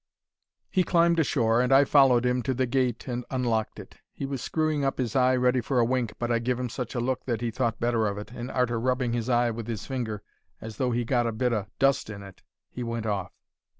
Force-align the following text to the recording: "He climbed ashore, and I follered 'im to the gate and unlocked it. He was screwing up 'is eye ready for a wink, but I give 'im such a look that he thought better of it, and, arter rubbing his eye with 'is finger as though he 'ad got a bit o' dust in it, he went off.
"He 0.71 0.83
climbed 0.83 1.19
ashore, 1.19 1.61
and 1.61 1.71
I 1.71 1.85
follered 1.85 2.25
'im 2.25 2.41
to 2.49 2.55
the 2.55 2.65
gate 2.65 3.07
and 3.07 3.23
unlocked 3.29 3.77
it. 3.79 3.97
He 4.11 4.25
was 4.25 4.41
screwing 4.41 4.83
up 4.83 4.99
'is 4.99 5.15
eye 5.15 5.35
ready 5.35 5.61
for 5.61 5.77
a 5.79 5.85
wink, 5.85 6.15
but 6.17 6.31
I 6.31 6.39
give 6.39 6.59
'im 6.59 6.69
such 6.69 6.95
a 6.95 6.99
look 6.99 7.25
that 7.25 7.41
he 7.41 7.51
thought 7.51 7.79
better 7.79 8.07
of 8.07 8.17
it, 8.17 8.31
and, 8.31 8.49
arter 8.49 8.79
rubbing 8.79 9.13
his 9.13 9.29
eye 9.29 9.51
with 9.51 9.69
'is 9.69 9.85
finger 9.85 10.23
as 10.59 10.77
though 10.77 10.89
he 10.89 11.01
'ad 11.01 11.07
got 11.07 11.27
a 11.27 11.31
bit 11.31 11.53
o' 11.53 11.67
dust 11.77 12.09
in 12.09 12.23
it, 12.23 12.41
he 12.67 12.81
went 12.81 13.05
off. 13.05 13.31